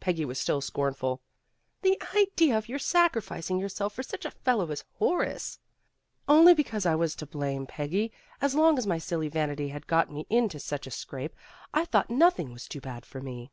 Peggy 0.00 0.24
was 0.24 0.40
still 0.40 0.62
scornful. 0.62 1.20
"The 1.82 2.00
idea 2.16 2.56
of 2.56 2.66
your 2.66 2.78
sacrificing 2.78 3.58
yourself 3.58 3.92
for 3.92 4.02
such 4.02 4.24
a 4.24 4.30
fellow 4.30 4.70
as 4.70 4.86
Horace." 4.94 5.58
"Only 6.26 6.54
because 6.54 6.86
I 6.86 6.94
was 6.94 7.14
to 7.16 7.26
blame, 7.26 7.66
Peggy. 7.66 8.10
As 8.40 8.54
long 8.54 8.78
as 8.78 8.86
my 8.86 8.96
silly 8.96 9.28
vanity 9.28 9.68
had 9.68 9.86
got 9.86 10.10
me 10.10 10.26
into 10.30 10.58
such 10.60 10.86
a 10.86 10.90
scrape, 10.90 11.36
I 11.74 11.84
thought 11.84 12.08
nothing 12.08 12.54
was 12.54 12.66
too 12.68 12.80
bad 12.80 13.04
for 13.04 13.20
me." 13.20 13.52